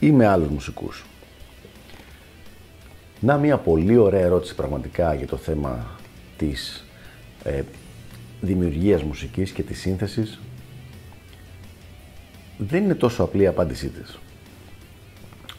ή 0.00 0.10
με 0.10 0.26
άλλους 0.26 0.48
μουσικούς. 0.48 1.04
Να 3.20 3.36
μια 3.36 3.58
πολύ 3.58 3.96
ωραία 3.96 4.20
ερώτηση 4.20 4.54
πραγματικά 4.54 5.14
για 5.14 5.26
το 5.26 5.36
θέμα 5.36 5.86
της 6.36 6.84
ε, 7.42 7.62
δημιουργίας 8.40 9.02
μουσικής 9.02 9.50
και 9.50 9.62
της 9.62 9.80
σύνθεσης. 9.80 10.38
Δεν 12.58 12.84
είναι 12.84 12.94
τόσο 12.94 13.22
απλή 13.22 13.42
η 13.42 13.46
απάντησή 13.46 13.88
της. 13.88 14.18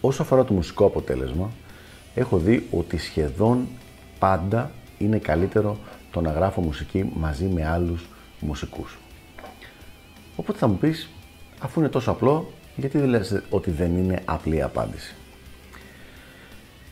Όσο 0.01 0.21
αφορά 0.21 0.45
το 0.45 0.53
μουσικό 0.53 0.85
αποτέλεσμα, 0.85 1.51
έχω 2.15 2.37
δει 2.37 2.67
ότι 2.71 2.97
σχεδόν 2.97 3.67
πάντα 4.19 4.71
είναι 4.97 5.17
καλύτερο 5.17 5.77
το 6.11 6.21
να 6.21 6.31
γράφω 6.31 6.61
μουσική 6.61 7.11
μαζί 7.15 7.45
με 7.45 7.67
άλλους 7.67 8.07
μουσικούς. 8.39 8.97
Οπότε 10.35 10.57
θα 10.57 10.67
μου 10.67 10.77
πεις, 10.77 11.09
αφού 11.59 11.79
είναι 11.79 11.89
τόσο 11.89 12.11
απλό, 12.11 12.51
γιατί 12.77 12.97
δεν 12.97 13.09
λες 13.09 13.41
ότι 13.49 13.71
δεν 13.71 13.97
είναι 13.97 14.21
απλή 14.25 14.61
απάντηση; 14.61 15.15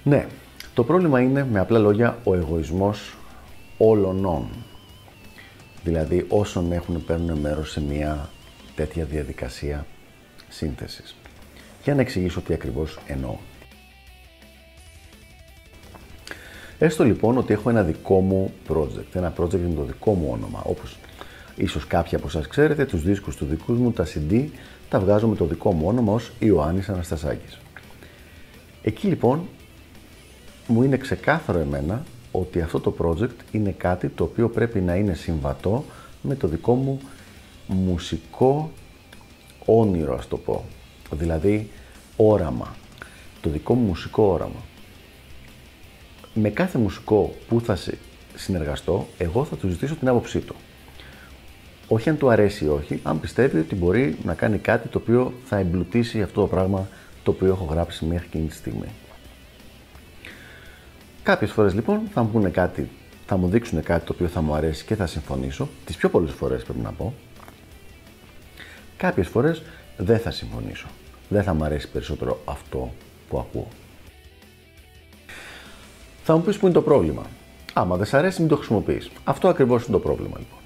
Ναι, 0.04 0.28
το 0.74 0.84
πρόβλημα 0.84 1.22
είναι 1.22 1.46
με 1.46 1.60
απλά 1.60 1.80
λόγια 1.80 2.18
ο 2.24 2.36
εγωισμός 2.36 3.18
όλων. 3.78 4.50
Δηλαδή 5.84 6.26
όσων 6.30 6.72
έχουν 6.72 7.06
παίρνουν 7.06 7.38
μέρος 7.38 7.72
σε 7.72 7.82
μια 7.82 8.30
τέτοια 8.76 9.06
διαδικασία 9.06 9.86
σύνθεσης. 10.50 11.16
Για 11.84 11.96
να 11.96 12.02
εξηγήσω 12.02 12.42
τι 12.42 12.54
ακριβώς 12.54 13.00
εννοώ. 13.08 13.36
Έστω 16.80 17.04
λοιπόν 17.04 17.38
ότι 17.38 17.54
έχω 17.54 17.70
ένα 17.70 17.84
δικό 17.84 18.20
μου 18.20 18.54
project, 18.70 19.14
ένα 19.14 19.34
project 19.38 19.60
με 19.60 19.74
το 19.76 19.84
δικό 19.84 20.14
μου 20.14 20.30
όνομα, 20.32 20.62
όπως 20.64 20.98
ίσως 21.56 21.88
κάποιοι 21.88 22.16
από 22.16 22.28
εσάς 22.28 22.48
ξέρετε, 22.48 22.86
τους 22.86 23.04
δίσκους 23.04 23.36
του 23.36 23.46
δικού 23.46 23.74
μου, 23.74 23.92
τα 23.92 24.06
CD, 24.06 24.46
τα 24.90 25.00
βγάζω 25.00 25.28
με 25.28 25.36
το 25.36 25.46
δικό 25.46 25.72
μου 25.72 25.88
όνομα 25.88 26.14
ως 26.14 26.32
Ιωάννης 26.40 26.90
Αναστασάκης. 26.90 27.58
Εκεί 28.82 29.08
λοιπόν 29.08 29.48
μου 30.68 30.84
είναι 30.84 30.98
ξεκάθαρο 30.98 31.60
εμένα 31.60 32.04
ότι 32.32 32.62
αυτό 32.62 32.80
το 32.80 32.96
project 33.02 33.52
είναι 33.52 33.72
κάτι 33.72 34.10
το 34.10 34.24
οποίο 34.24 34.50
πρέπει 34.50 34.80
να 34.80 34.96
είναι 34.96 35.14
συμβατό 35.14 35.86
με 36.22 36.36
το 36.36 36.48
δικό 36.48 36.74
μου 36.74 37.00
μουσικό 37.68 38.72
όνειρο, 39.66 40.16
ας 40.16 40.28
το 40.28 40.38
πω. 40.38 40.66
Δηλαδή, 41.12 41.70
όραμα. 42.16 42.76
Το 43.42 43.50
δικό 43.50 43.74
μου 43.74 43.88
μουσικό 43.88 44.24
όραμα. 44.24 44.64
Με 46.34 46.50
κάθε 46.50 46.78
μουσικό 46.78 47.34
που 47.48 47.62
θα 47.62 47.78
συνεργαστώ, 48.36 49.08
εγώ 49.18 49.46
θα 49.46 49.56
του 49.56 49.70
ζητήσω 49.70 49.96
την 49.96 50.08
άποψή 50.08 50.40
του 50.40 50.56
όχι 51.88 52.10
αν 52.10 52.18
του 52.18 52.30
αρέσει 52.30 52.66
ή 52.66 52.68
όχι, 52.68 53.00
αν 53.04 53.20
πιστεύει 53.20 53.60
ότι 53.60 53.76
μπορεί 53.76 54.18
να 54.24 54.34
κάνει 54.34 54.58
κάτι 54.58 54.88
το 54.88 54.98
οποίο 54.98 55.34
θα 55.46 55.58
εμπλουτίσει 55.58 56.22
αυτό 56.22 56.42
το 56.42 56.48
πράγμα 56.48 56.88
το 57.24 57.32
οποίο 57.32 57.48
έχω 57.48 57.66
γράψει 57.66 58.06
μέχρι 58.06 58.26
εκείνη 58.26 58.48
τη 58.48 58.56
στιγμή. 58.56 58.88
Κάποιες 61.24 61.52
φορές 61.52 61.74
λοιπόν 61.74 62.02
θα 62.14 62.24
μου 62.24 62.30
πούνε 62.30 62.50
κάτι, 62.50 62.90
θα 63.26 63.38
μου 63.38 63.48
δείξουν 63.48 63.84
κάτι 63.84 64.06
το 64.06 64.14
οποίο 64.14 64.28
θα 64.28 64.42
μου 64.42 64.54
αρέσει 64.54 64.86
και 64.86 64.96
θα 64.96 65.08
συμφωνήσω, 65.08 65.70
τις 65.86 65.96
πιο 65.96 66.10
πολλές 66.10 66.32
φορές 66.32 66.64
πρέπει 66.64 66.80
να 66.80 66.92
πω. 66.92 67.14
Κάποιες 68.98 69.28
φορές 69.28 69.64
δεν 69.98 70.20
θα 70.20 70.32
συμφωνήσω, 70.32 70.88
δεν 71.30 71.44
θα 71.44 71.54
μου 71.54 71.64
αρέσει 71.64 71.90
περισσότερο 71.90 72.42
αυτό 72.46 72.94
που 73.30 73.40
ακούω. 73.40 73.68
Θα 76.24 76.36
μου 76.36 76.42
πεις 76.42 76.58
που 76.58 76.66
είναι 76.66 76.76
το 76.76 76.82
πρόβλημα. 76.82 77.26
Άμα 77.74 77.98
δεν 77.98 78.06
σ' 78.06 78.14
αρέσει 78.14 78.40
μην 78.40 78.50
το 78.50 78.56
χρησιμοποιείς. 78.56 79.10
Αυτό 79.24 79.48
ακριβώς 79.48 79.84
είναι 79.84 79.92
το 79.92 80.00
πρόβλημα 80.00 80.38
λοιπόν. 80.38 80.60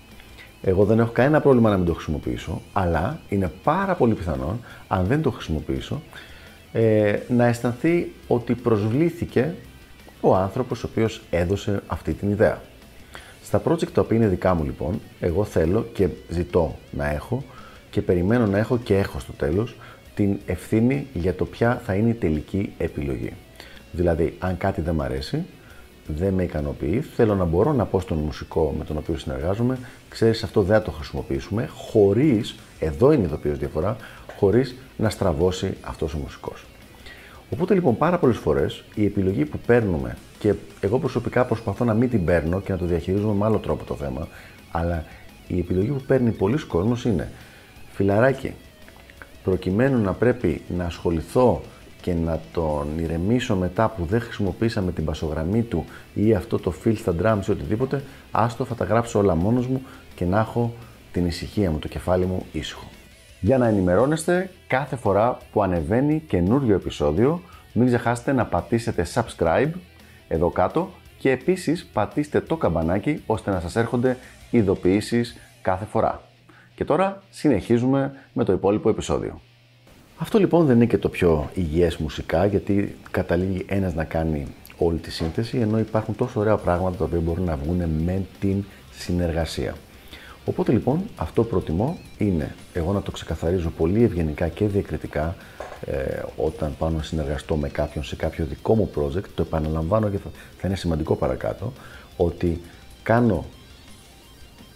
Εγώ 0.62 0.86
δεν 0.86 1.00
έχω 1.00 1.12
κανένα 1.12 1.42
πρόβλημα 1.42 1.70
να 1.70 1.78
μην 1.78 1.86
το 1.86 1.94
χρησιμοποιήσω, 1.94 2.62
αλλά 2.74 3.20
είναι 3.30 3.52
πάρα 3.64 3.96
πολύ 3.96 4.14
πιθανόν, 4.14 4.60
αν 4.88 5.06
δεν 5.06 5.22
το 5.22 5.32
χρησιμοποιήσω, 5.32 6.02
ε, 6.72 7.18
να 7.28 7.46
αισθανθεί 7.46 8.12
ότι 8.28 8.54
προσβλήθηκε 8.54 9.56
ο 10.22 10.36
άνθρωπος 10.36 10.84
ο 10.84 10.88
οποίος 10.92 11.22
έδωσε 11.30 11.82
αυτή 11.88 12.14
την 12.14 12.30
ιδέα. 12.30 12.62
Στα 13.44 13.62
project 13.66 13.92
τα 13.92 14.02
οποία 14.02 14.18
είναι 14.18 14.28
δικά 14.28 14.54
μου 14.54 14.64
λοιπόν, 14.64 15.00
εγώ 15.20 15.44
θέλω 15.44 15.84
και 15.94 16.08
ζητώ 16.30 16.76
να 16.92 17.10
έχω 17.10 17.44
και 17.90 18.02
περιμένω 18.02 18.48
να 18.48 18.58
έχω 18.58 18.78
και 18.78 18.98
έχω 18.98 19.20
στο 19.20 19.32
τέλος 19.32 19.76
την 20.16 20.38
ευθύνη 20.46 21.08
για 21.14 21.34
το 21.34 21.46
ποια 21.46 21.82
θα 21.86 21.94
είναι 21.94 22.10
η 22.10 22.14
τελική 22.14 22.74
επιλογή. 22.78 23.34
Δηλαδή, 23.92 24.36
αν 24.40 24.58
κάτι 24.58 24.82
δεν 24.82 24.96
μ' 24.96 25.02
αρέσει, 25.02 25.46
δεν 26.18 26.34
με 26.34 26.44
ικανοποιεί, 26.44 27.00
θέλω 27.00 27.36
να 27.36 27.46
μπορώ 27.46 27.74
να 27.74 27.86
πω 27.86 28.00
στον 28.00 28.18
μουσικό 28.18 28.76
με 28.78 28.84
τον 28.84 28.98
οποίο 28.98 29.18
συνεργάζομαι, 29.18 29.78
ξέρεις 30.10 30.44
αυτό 30.44 30.62
δεν 30.62 30.78
θα 30.78 30.82
το 30.84 30.92
χρησιμοποιήσουμε, 30.92 31.70
χωρίς, 31.76 32.56
εδώ 32.80 33.12
είναι 33.12 33.22
η 33.22 33.26
ειδοποιώς 33.26 33.58
διαφορά, 33.58 33.96
χωρίς 34.38 34.76
να 34.98 35.10
στραβώσει 35.10 35.74
αυτός 35.82 36.14
ο 36.14 36.18
μουσικός. 36.18 36.66
Οπότε 37.50 37.74
λοιπόν 37.74 37.98
πάρα 37.98 38.18
πολλές 38.18 38.38
φορές 38.38 38.84
η 38.96 39.06
επιλογή 39.06 39.46
που 39.46 39.60
παίρνουμε 39.66 40.18
και 40.40 40.54
εγώ 40.80 41.00
προσωπικά 41.00 41.46
προσπαθώ 41.46 41.86
να 41.86 41.94
μην 41.94 42.10
την 42.10 42.26
παίρνω 42.26 42.62
και 42.62 42.72
να 42.72 42.78
το 42.78 42.86
διαχειρίζομαι 42.86 43.34
με 43.34 43.46
άλλο 43.46 43.58
τρόπο 43.58 43.84
το 43.84 43.96
θέμα, 43.96 44.28
αλλά 44.72 45.06
η 45.48 45.60
επιλογή 45.60 45.88
που 45.88 46.02
παίρνει 46.08 46.32
πολλοί 46.32 46.58
κόσμος 46.58 47.06
είναι 47.06 47.32
φιλαράκι, 47.92 48.54
προκειμένου 49.44 50.02
να 50.02 50.14
πρέπει 50.14 50.62
να 50.78 50.86
ασχοληθώ 50.86 51.62
και 52.02 52.14
να 52.14 52.40
τον 52.54 53.00
ηρεμήσω 53.00 53.56
μετά 53.56 53.90
που 53.90 54.06
δεν 54.06 54.22
χρησιμοποίησαμε 54.22 54.92
την 54.92 55.06
πασογραμμή 55.06 55.62
του 55.62 55.86
ή 56.14 56.34
αυτό 56.34 56.60
το 56.60 56.74
fill 56.84 56.96
στα 56.98 57.16
drums 57.22 57.48
ή 57.48 57.52
οτιδήποτε, 57.52 58.04
άστο 58.32 58.66
θα 58.66 58.76
τα 58.76 58.86
γράψω 58.86 59.20
όλα 59.20 59.36
μόνος 59.36 59.68
μου 59.68 59.82
και 60.16 60.26
να 60.26 60.40
έχω 60.40 60.74
την 61.12 61.26
ησυχία 61.26 61.72
μου, 61.72 61.80
το 61.80 61.88
κεφάλι 61.88 62.26
μου 62.26 62.46
ήσυχο. 62.52 62.88
Για 63.40 63.58
να 63.58 63.68
ενημερώνεστε 63.68 64.50
κάθε 64.68 64.96
φορά 64.96 65.38
που 65.52 65.64
ανεβαίνει 65.64 66.24
καινούριο 66.28 66.76
επεισόδιο, 66.76 67.42
μην 67.74 67.88
ξεχάσετε 67.88 68.32
να 68.32 68.46
πατήσετε 68.46 69.06
subscribe 69.14 69.72
εδώ 70.28 70.50
κάτω 70.50 70.90
και 71.18 71.32
επίσης 71.32 71.86
πατήστε 71.94 72.42
το 72.42 72.58
καμπανάκι 72.58 73.24
ώστε 73.26 73.52
να 73.52 73.60
σας 73.60 73.76
έρχονται 73.76 74.18
ειδοποιήσεις 74.50 75.38
κάθε 75.62 75.86
φορά. 75.86 76.22
Και 76.76 76.86
τώρα 76.86 77.22
συνεχίζουμε 77.30 78.14
με 78.34 78.44
το 78.44 78.54
υπόλοιπο 78.54 78.90
επεισόδιο. 78.90 79.42
Αυτό 80.22 80.40
λοιπόν 80.40 80.66
δεν 80.66 80.76
είναι 80.76 80.86
και 80.86 80.98
το 80.98 81.10
πιο 81.10 81.50
υγιές 81.54 81.98
μουσικά 81.98 82.46
γιατί 82.46 82.98
καταλήγει 83.12 83.66
ένας 83.68 83.94
να 83.94 84.04
κάνει 84.04 84.48
όλη 84.78 84.98
τη 84.98 85.12
σύνθεση 85.12 85.58
ενώ 85.58 85.80
υπάρχουν 85.80 86.16
τόσο 86.16 86.40
ωραία 86.40 86.58
πράγματα 86.58 86.98
τα 86.98 87.04
οποία 87.04 87.20
μπορούν 87.20 87.44
να 87.44 87.56
βγουν 87.56 87.78
με 88.06 88.26
την 88.40 88.64
συνεργασία. 88.92 89.76
Οπότε 90.46 90.72
λοιπόν 90.72 91.02
αυτό 91.16 91.44
προτιμώ 91.44 91.98
είναι 92.18 92.56
εγώ 92.74 92.94
να 92.94 93.02
το 93.02 93.12
ξεκαθαρίζω 93.12 93.70
πολύ 93.70 94.04
ευγενικά 94.04 94.48
και 94.48 94.66
διακριτικά 94.66 95.36
ε, 95.86 96.22
όταν 96.36 96.76
πάω 96.78 96.90
να 96.90 97.02
συνεργαστώ 97.02 97.56
με 97.56 97.70
κάποιον 97.70 98.04
σε 98.04 98.16
κάποιο 98.16 98.46
δικό 98.46 98.76
μου 98.76 98.90
project, 98.96 99.30
το 99.36 99.42
επαναλαμβάνω 99.42 100.10
και 100.10 100.18
θα, 100.18 100.30
θα 100.58 100.68
είναι 100.68 100.76
σημαντικό 100.76 101.16
παρακάτω, 101.16 101.74
ότι 102.18 102.62
κάνω 103.04 103.46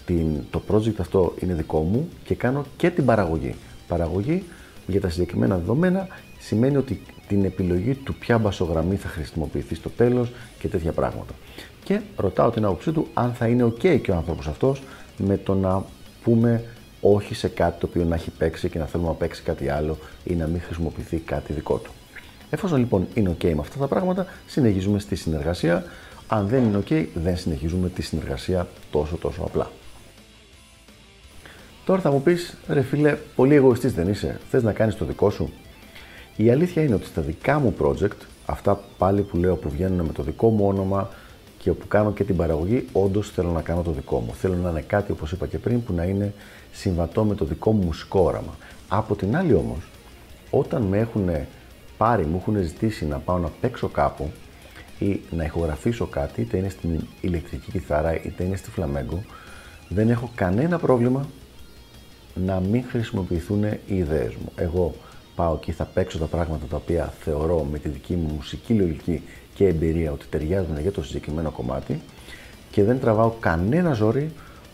την, 0.06 0.44
το 0.50 0.62
project 0.72 1.00
αυτό 1.00 1.34
είναι 1.40 1.54
δικό 1.54 1.80
μου 1.80 2.10
και 2.24 2.36
κάνω 2.36 2.66
και 2.78 2.90
την 2.90 3.06
παραγωγή. 3.06 3.56
Παραγωγή 3.88 4.44
για 4.88 5.02
τα 5.02 5.10
συγκεκριμένα 5.10 5.58
δεδομένα 5.58 6.08
σημαίνει 6.40 6.78
ότι 6.78 7.02
την 7.28 7.46
επιλογή 7.46 7.94
του 7.94 8.16
ποια 8.16 8.38
μπασογραμμή 8.38 8.96
θα 8.96 9.08
χρησιμοποιηθεί 9.08 9.76
στο 9.76 9.90
τέλος 9.90 10.32
και 10.60 10.68
τέτοια 10.68 10.92
πράγματα. 10.92 11.34
Και 11.84 12.00
ρωτάω 12.16 12.50
την 12.50 12.66
άποψή 12.66 12.92
του 12.92 13.08
αν 13.14 13.34
θα 13.34 13.48
είναι 13.48 13.64
ok 13.64 14.02
και 14.02 14.12
ο 14.12 14.16
άνθρωπος 14.16 14.48
αυτός 14.48 14.84
με 15.18 15.38
το 15.38 15.54
να 15.54 15.86
πούμε 16.24 16.64
όχι 17.02 17.36
σε 17.36 17.48
κάτι 17.48 17.80
το 17.80 17.88
οποίο 17.90 18.04
να 18.04 18.16
έχει 18.16 18.30
παίξει 18.30 18.70
και 18.70 18.80
να 18.80 18.86
θέλουμε 18.86 19.10
να 19.10 19.16
παίξει 19.16 19.42
κάτι 19.42 19.70
άλλο 19.70 19.98
ή 20.24 20.34
να 20.34 20.48
μην 20.48 20.62
χρησιμοποιηθεί 20.62 21.18
κάτι 21.18 21.54
δικό 21.54 21.78
του. 21.78 21.92
Εφόσον 22.50 22.80
λοιπόν 22.80 23.08
είναι 23.14 23.36
ok 23.40 23.44
με 23.44 23.60
αυτά 23.60 23.80
τα 23.80 23.88
πράγματα, 23.88 24.26
συνεχίζουμε 24.48 25.00
στη 25.00 25.16
συνεργασία. 25.16 25.84
Αν 26.28 26.48
δεν 26.48 26.64
είναι 26.64 26.84
ok, 26.88 27.06
δεν 27.14 27.38
συνεχίζουμε 27.38 27.90
τη 27.90 28.02
συνεργασία 28.02 28.68
τόσο 28.92 29.18
τόσο 29.18 29.42
απλά. 29.42 29.72
Τώρα 31.86 32.02
θα 32.02 32.12
μου 32.12 32.22
πεις, 32.22 32.58
ρε 32.68 32.82
φίλε, 32.82 33.18
πολύ 33.36 33.56
εγωιστής 33.56 33.94
δεν 33.94 34.08
είσαι. 34.08 34.40
Θες 34.50 34.64
να 34.64 34.72
κάνεις 34.74 34.96
το 34.96 35.06
δικό 35.06 35.30
σου. 35.30 35.52
Η 36.36 36.50
αλήθεια 36.50 36.84
είναι 36.84 36.94
ότι 36.96 37.06
στα 37.06 37.22
δικά 37.22 37.60
μου 37.60 37.76
project, 37.82 38.18
αυτά 38.46 38.80
πάλι 38.98 39.22
που 39.22 39.38
λέω 39.38 39.56
που 39.56 39.70
βγαίνουν 39.70 40.06
με 40.06 40.14
το 40.14 40.24
δικό 40.24 40.50
μου 40.50 40.68
όνομα 40.68 41.10
και 41.58 41.70
όπου 41.70 41.88
κάνω 41.88 42.12
και 42.12 42.24
την 42.24 42.36
παραγωγή, 42.36 42.88
όντως 42.92 43.30
θέλω 43.30 43.50
να 43.50 43.62
κάνω 43.62 43.82
το 43.82 43.92
δικό 43.92 44.20
μου. 44.20 44.34
Θέλω 44.34 44.56
να 44.56 44.70
είναι 44.70 44.82
κάτι, 44.82 45.12
όπως 45.12 45.32
είπα 45.32 45.48
και 45.48 45.58
πριν, 45.58 45.84
που 45.84 45.94
να 45.94 46.04
είναι 46.04 46.34
συμβατό 46.72 47.24
με 47.24 47.36
το 47.36 47.46
δικό 47.46 47.72
μου 47.72 47.84
μουσικό 47.84 48.20
όραμα. 48.20 48.58
Από 48.88 49.16
την 49.16 49.36
άλλη 49.36 49.54
όμως, 49.54 49.90
όταν 50.50 50.82
με 50.82 50.98
έχουν 50.98 51.30
πάρει, 51.98 52.26
μου 52.26 52.38
έχουν 52.42 52.64
ζητήσει 52.64 53.06
να 53.06 53.18
πάω 53.18 53.38
να 53.38 53.50
παίξω 53.62 53.88
κάπου 53.88 54.32
ή 55.00 55.22
να 55.32 55.44
ηχογραφήσω 55.44 56.06
κάτι, 56.06 56.42
είτε 56.42 56.58
είναι 56.58 56.70
στην 56.70 57.00
ηλεκτρική 57.22 57.72
κιθάρα 57.72 58.22
είτε 58.24 58.44
είναι 58.44 58.56
στη 58.56 58.70
φλαμέγκο, 58.70 59.24
δεν 59.90 60.10
έχω 60.10 60.32
κανένα 60.36 60.78
πρόβλημα 60.78 61.28
να 62.36 62.60
μην 62.60 62.84
χρησιμοποιηθούν 62.90 63.64
οι 63.64 63.80
ιδέες 63.86 64.34
μου. 64.34 64.52
Εγώ 64.56 64.94
πάω 65.36 65.58
και 65.58 65.72
θα 65.72 65.84
παίξω 65.84 66.18
τα 66.18 66.26
πράγματα 66.26 66.66
τα 66.66 66.76
οποία 66.76 67.14
θεωρώ 67.20 67.68
με 67.72 67.80
τη 67.80 67.90
δική 67.90 68.14
μου 68.14 68.34
μουσική 68.36 68.74
λογική 68.74 69.22
και 69.54 69.68
εμπειρία 69.68 70.12
ότι 70.12 70.26
ταιριάζουν 70.30 70.80
για 70.80 70.92
το 70.92 71.04
συγκεκριμένο 71.04 71.52
κομμάτι 71.52 72.02
και 72.72 72.84
δεν 72.84 73.00
τραβάω 73.00 73.30
κανένα 73.30 73.94
ζόρι 73.94 74.32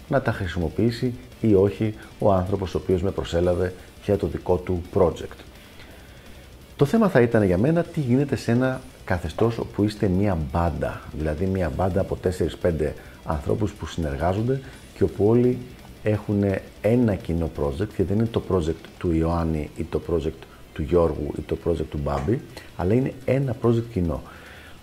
να 0.07 0.21
τα 0.21 0.31
χρησιμοποιήσει 0.31 1.13
ή 1.41 1.53
όχι 1.53 1.93
ο 2.19 2.31
άνθρωπος 2.31 2.75
ο 2.75 2.77
οποίος 2.77 3.01
με 3.01 3.11
προσέλαβε 3.11 3.73
για 4.05 4.17
το 4.17 4.27
δικό 4.27 4.55
του 4.55 4.81
project. 4.93 5.37
Το 6.75 6.85
θέμα 6.85 7.09
θα 7.09 7.21
ήταν 7.21 7.43
για 7.43 7.57
μένα 7.57 7.83
τι 7.83 7.99
γίνεται 7.99 8.35
σε 8.35 8.51
ένα 8.51 8.81
καθεστώς 9.05 9.57
όπου 9.57 9.83
είστε 9.83 10.07
μία 10.07 10.37
μπάντα, 10.51 11.01
δηλαδή 11.17 11.45
μία 11.45 11.71
μπάντα 11.75 12.01
από 12.01 12.17
4-5 12.61 12.91
ανθρώπους 13.25 13.71
που 13.71 13.85
συνεργάζονται 13.85 14.61
και 14.95 15.03
όπου 15.03 15.27
όλοι 15.27 15.57
έχουν 16.03 16.43
ένα 16.81 17.15
κοινό 17.15 17.49
project 17.59 17.87
και 17.95 18.03
δεν 18.03 18.17
είναι 18.17 18.25
το 18.25 18.41
project 18.51 18.85
του 18.97 19.11
Ιωάννη 19.11 19.69
ή 19.77 19.83
το 19.83 20.01
project 20.09 20.47
του 20.73 20.81
Γιώργου 20.81 21.33
ή 21.37 21.41
το 21.41 21.57
project 21.65 21.85
του 21.89 21.99
Μπάμπη, 22.03 22.41
αλλά 22.75 22.93
είναι 22.93 23.13
ένα 23.25 23.55
project 23.63 23.83
κοινό. 23.93 24.21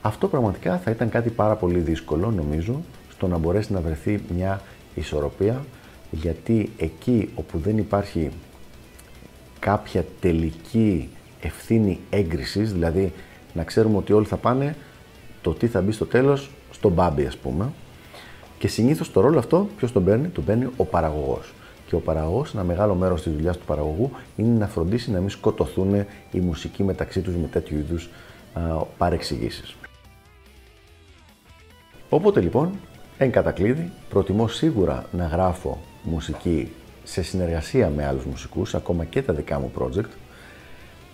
Αυτό 0.03 0.29
πραγματικά 0.29 0.79
θα 0.79 0.91
ήταν 0.91 1.09
κάτι 1.09 1.31
πάρα 1.31 1.55
πολύ 1.55 1.79
δύσκολο 1.79 2.31
νομίζω 2.31 2.83
στο 3.11 3.27
να 3.27 3.39
μπορέσει 3.39 3.73
να 3.73 3.81
βρεθεί 3.81 4.23
μια 4.37 4.63
ισορροπία 4.95 5.65
γιατί 6.11 6.71
εκεί 6.77 7.31
όπου 7.35 7.59
δεν 7.59 7.79
υπάρχει 7.79 8.31
κάποια 9.59 10.05
τελική 10.21 11.09
ευθύνη 11.41 12.01
έγκρισης, 12.11 12.73
δηλαδή 12.73 13.13
να 13.53 13.65
ξέρουμε 13.65 13.97
ότι 13.97 14.13
όλοι 14.13 14.27
θα 14.27 14.37
πάνε 14.37 14.77
το 15.43 15.53
τι 15.53 15.67
θα 15.67 15.81
μπει 15.81 15.93
στο 15.93 16.07
τέλος 16.07 16.51
στον 16.71 16.93
μπάμπι 16.93 17.27
ας 17.27 17.37
πούμε 17.37 17.73
και 18.59 18.69
συνήθως 18.69 19.13
το 19.13 19.21
ρόλο 19.21 19.39
αυτό 19.39 19.69
ποιος 19.77 19.93
τον 19.93 20.05
παίρνει, 20.05 20.29
τον 20.29 20.45
παίρνει 20.45 20.69
ο 20.77 20.85
παραγωγός 20.85 21.55
και 21.87 21.95
ο 21.95 22.01
παραγωγός, 22.01 22.55
ένα 22.55 22.65
μεγάλο 22.65 22.95
μέρος 22.95 23.23
της 23.23 23.33
δουλειάς 23.33 23.59
του 23.59 23.65
παραγωγού 23.65 24.11
είναι 24.37 24.59
να 24.59 24.67
φροντίσει 24.67 25.11
να 25.11 25.21
μην 25.21 25.31
σκοτωθούν 25.31 25.95
οι 26.31 26.41
μουσικοί 26.41 26.83
μεταξύ 26.83 27.21
τους 27.21 27.35
με 27.35 27.47
τέτοιου 27.47 27.79
είδους 27.79 28.09
παρεξηγήσεις. 28.99 29.77
Όποτε 32.09 32.41
λοιπόν, 32.41 32.71
εν 33.19 33.31
κατακλείδη, 33.31 33.93
προτιμώ 34.09 34.49
σίγουρα 34.49 35.05
να 35.13 35.27
γράφω 35.27 35.79
μουσική 36.03 36.73
σε 37.05 37.23
συνεργασία 37.23 37.89
με 37.89 38.07
άλλους 38.07 38.25
μουσικούς, 38.25 38.75
ακόμα 38.75 39.05
και 39.05 39.23
τα 39.23 39.33
δικά 39.33 39.59
μου 39.59 39.73
project, 39.79 40.11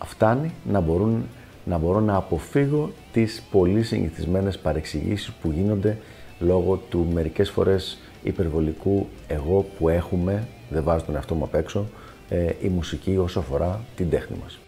φτάνει 0.05 0.53
να, 0.65 0.81
μπορούν, 0.81 1.25
να 1.65 1.79
μπορώ 1.79 2.01
να 2.01 2.17
αποφύγω 2.17 2.93
τις 3.13 3.43
πολύ 3.51 3.83
συνηθισμένες 3.83 4.59
παρεξηγήσεις 4.59 5.33
που 5.33 5.51
γίνονται 5.51 5.99
λόγω 6.43 6.77
του 6.77 7.07
μερικές 7.13 7.51
φορές 7.51 7.99
υπερβολικού 8.23 9.07
εγώ 9.27 9.67
που 9.79 9.89
έχουμε, 9.89 10.49
δεν 10.71 10.83
βάζω 10.83 11.05
τον 11.05 11.15
εαυτό 11.15 11.35
μου 11.35 11.45
απ' 11.45 11.55
έξω, 11.55 11.87
ε, 12.29 12.51
η 12.61 12.69
μουσική 12.69 13.17
όσο 13.17 13.39
αφορά 13.39 13.81
την 13.97 14.11
τέχνη 14.11 14.37
μας. 14.43 14.59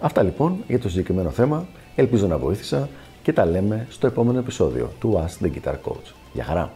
Αυτά 0.00 0.22
λοιπόν 0.22 0.64
για 0.68 0.78
το 0.78 0.88
συγκεκριμένο 0.88 1.30
θέμα. 1.30 1.66
Ελπίζω 1.94 2.26
να 2.26 2.38
βοήθησα 2.38 2.88
και 3.22 3.32
τα 3.32 3.46
λέμε 3.46 3.86
στο 3.90 4.06
επόμενο 4.06 4.38
επεισόδιο 4.38 4.92
του 5.00 5.24
Ask 5.24 5.44
the 5.44 5.50
Guitar 5.50 5.74
Coach. 5.84 6.12
Γεια 6.32 6.44
χαρά! 6.44 6.72